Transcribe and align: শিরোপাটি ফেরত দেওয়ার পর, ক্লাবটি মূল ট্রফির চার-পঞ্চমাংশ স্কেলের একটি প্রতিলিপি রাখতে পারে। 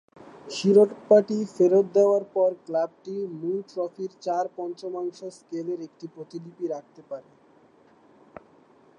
শিরোপাটি 0.47 1.37
ফেরত 1.55 1.85
দেওয়ার 1.93 2.23
পর, 2.33 2.49
ক্লাবটি 2.65 3.15
মূল 3.39 3.57
ট্রফির 3.69 4.11
চার-পঞ্চমাংশ 4.21 5.19
স্কেলের 5.37 5.79
একটি 5.87 6.05
প্রতিলিপি 6.15 6.65
রাখতে 6.67 7.01
পারে। 7.09 7.29